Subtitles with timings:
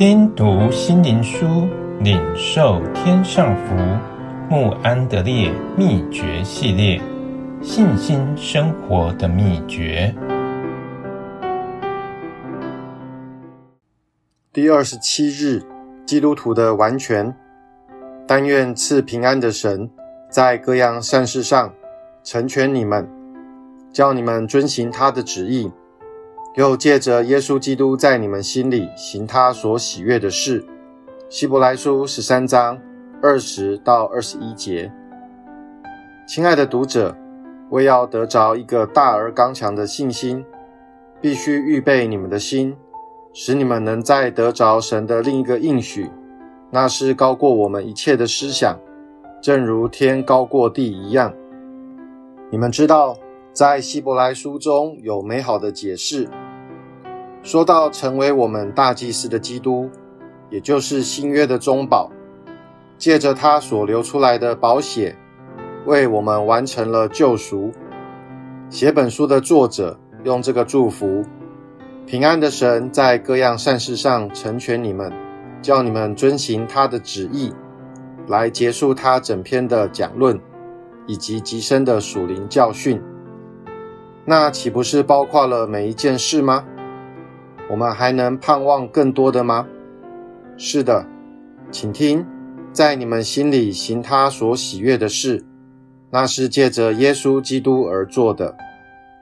[0.00, 1.68] 听读心灵书，
[2.00, 3.74] 领受天上福。
[4.48, 6.98] 穆安德烈秘诀系列：
[7.60, 10.14] 信心生活的秘诀。
[14.50, 15.62] 第二十七日，
[16.06, 17.36] 基督徒的完全。
[18.26, 19.90] 但愿赐平安的神，
[20.30, 21.70] 在各样善事上
[22.24, 23.06] 成全你们，
[23.92, 25.70] 叫你们遵行他的旨意。
[26.54, 30.64] 又借着耶稣基督在你们心里行他所喜悦的事。
[31.28, 32.76] 希伯来书十三章
[33.22, 34.92] 二十到二十一节。
[36.26, 37.16] 亲爱的读者，
[37.70, 40.44] 为要得着一个大而刚强的信心，
[41.20, 42.76] 必须预备你们的心，
[43.32, 46.10] 使你们能再得着神的另一个应许，
[46.70, 48.76] 那是高过我们一切的思想，
[49.40, 51.32] 正如天高过地一样。
[52.50, 53.16] 你们知道，
[53.52, 56.28] 在希伯来书中有美好的解释，
[57.42, 59.90] 说到成为我们大祭司的基督，
[60.50, 62.10] 也就是新约的中保，
[62.96, 65.16] 借着他所流出来的宝血，
[65.84, 67.72] 为我们完成了救赎。
[68.68, 71.24] 写本书的作者用这个祝福：
[72.06, 75.12] 平安的神在各样善事上成全你们，
[75.60, 77.52] 叫你们遵行他的旨意，
[78.28, 80.40] 来结束他整篇的讲论，
[81.08, 83.02] 以及极深的属灵教训。
[84.30, 86.64] 那岂不是包括了每一件事吗？
[87.68, 89.66] 我们还能盼望更多的吗？
[90.56, 91.04] 是的，
[91.72, 92.24] 请听，
[92.72, 95.44] 在你们心里行他所喜悦的事，
[96.12, 98.54] 那是借着耶稣基督而做的。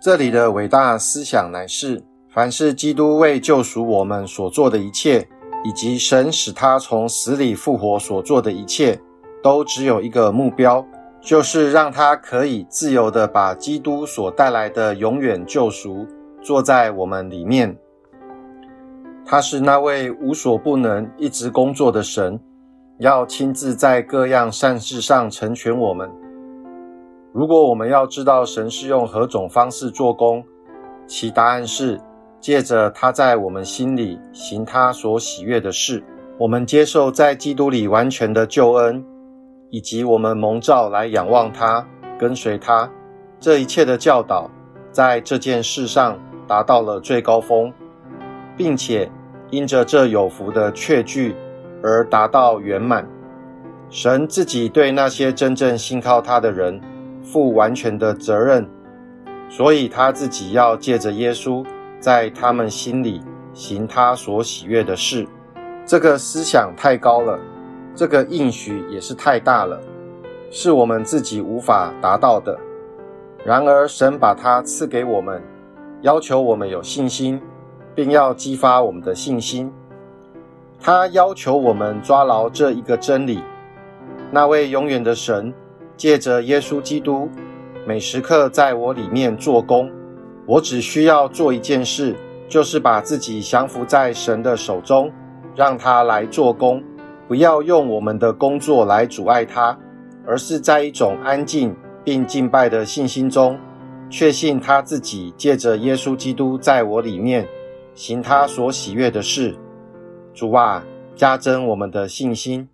[0.00, 5.28] 这里的伟大思想乃是：凡是基督为救赎我们所做的一切，
[5.64, 8.98] 以及神使他从死里复活所做的一切，
[9.42, 10.82] 都只有一个目标。
[11.24, 16.06] 就是让他可以自由的把基督所带来的永远救赎
[16.42, 17.74] 做在我们里面。
[19.24, 22.38] 他是那位无所不能、一直工作的神，
[22.98, 26.10] 要亲自在各样善事上成全我们。
[27.32, 30.44] 如果我们要知道神是用何种方式做工，
[31.06, 31.98] 其答案是
[32.38, 36.04] 借着他在我们心里行他所喜悦的事，
[36.38, 39.02] 我们接受在基督里完全的救恩。
[39.74, 41.84] 以及我们蒙召来仰望他、
[42.16, 42.88] 跟随他，
[43.40, 44.48] 这一切的教导，
[44.92, 47.72] 在这件事上达到了最高峰，
[48.56, 49.10] 并且
[49.50, 51.34] 因着这有福的确据
[51.82, 53.04] 而达到圆满。
[53.90, 56.80] 神自己对那些真正信靠他的人
[57.20, 58.64] 负完全的责任，
[59.48, 61.66] 所以他自己要借着耶稣
[61.98, 63.20] 在他们心里
[63.52, 65.26] 行他所喜悦的事。
[65.84, 67.36] 这个思想太高了。
[67.94, 69.80] 这个应许也是太大了，
[70.50, 72.58] 是我们自己无法达到的。
[73.44, 75.40] 然而，神把它赐给我们，
[76.02, 77.40] 要求我们有信心，
[77.94, 79.72] 并要激发我们的信心。
[80.80, 83.40] 他要求我们抓牢这一个真理：
[84.30, 85.54] 那位永远的神，
[85.96, 87.28] 借着耶稣基督，
[87.86, 89.90] 每时刻在我里面做工。
[90.46, 92.16] 我只需要做一件事，
[92.48, 95.12] 就是把自己降服在神的手中，
[95.54, 96.82] 让他来做工。
[97.26, 99.78] 不要用我们的工作来阻碍他，
[100.26, 101.74] 而是在一种安静
[102.04, 103.58] 并敬拜的信心中，
[104.10, 107.48] 确信他自己借着耶稣基督在我里面
[107.94, 109.54] 行他所喜悦的事。
[110.34, 110.84] 主啊，
[111.16, 112.68] 加增我们的信心。